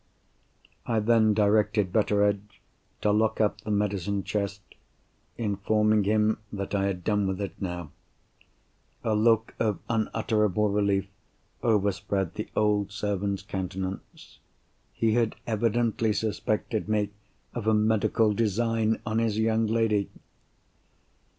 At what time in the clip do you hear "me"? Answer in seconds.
16.89-17.11